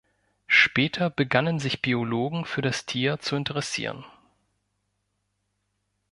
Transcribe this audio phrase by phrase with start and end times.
[0.47, 4.03] Später begannen sich Biologen für das Tier zu interessieren.